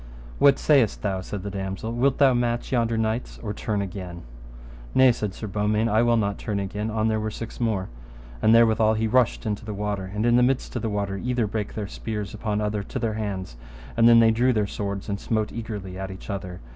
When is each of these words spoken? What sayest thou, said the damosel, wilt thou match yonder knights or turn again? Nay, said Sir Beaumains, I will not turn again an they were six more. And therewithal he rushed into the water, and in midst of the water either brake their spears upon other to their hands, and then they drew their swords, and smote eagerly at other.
What 0.39 0.57
sayest 0.57 1.03
thou, 1.03 1.21
said 1.21 1.43
the 1.43 1.51
damosel, 1.51 1.93
wilt 1.93 2.17
thou 2.17 2.33
match 2.33 2.71
yonder 2.71 2.97
knights 2.97 3.37
or 3.43 3.53
turn 3.53 3.83
again? 3.83 4.23
Nay, 4.95 5.11
said 5.11 5.35
Sir 5.35 5.45
Beaumains, 5.45 5.89
I 5.91 6.01
will 6.01 6.17
not 6.17 6.39
turn 6.39 6.59
again 6.59 6.89
an 6.89 7.07
they 7.07 7.17
were 7.17 7.29
six 7.29 7.59
more. 7.59 7.87
And 8.41 8.51
therewithal 8.51 8.95
he 8.95 9.05
rushed 9.05 9.45
into 9.45 9.63
the 9.63 9.75
water, 9.75 10.05
and 10.11 10.25
in 10.25 10.43
midst 10.43 10.75
of 10.75 10.81
the 10.81 10.89
water 10.89 11.17
either 11.17 11.45
brake 11.45 11.75
their 11.75 11.85
spears 11.87 12.33
upon 12.33 12.61
other 12.61 12.81
to 12.81 12.97
their 12.97 13.13
hands, 13.13 13.57
and 13.95 14.09
then 14.09 14.19
they 14.19 14.31
drew 14.31 14.51
their 14.53 14.65
swords, 14.65 15.07
and 15.07 15.19
smote 15.19 15.51
eagerly 15.51 15.99
at 15.99 16.31
other. 16.31 16.61